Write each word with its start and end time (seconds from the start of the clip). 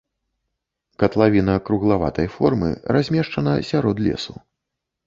Катлавіна 1.03 1.53
круглаватай 1.67 2.27
формы, 2.37 2.69
размешчана 2.99 3.53
сярод 3.71 4.05
лесу. 4.09 4.33